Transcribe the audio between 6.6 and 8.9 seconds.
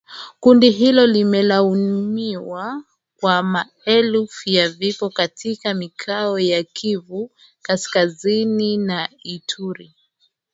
Kivu Kaskazini